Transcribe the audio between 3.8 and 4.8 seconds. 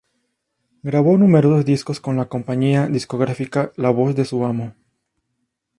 Voz de su Amo.